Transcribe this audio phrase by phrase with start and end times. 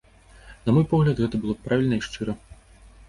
[0.69, 2.33] На мой погляд, гэта было б правільна і шчыра.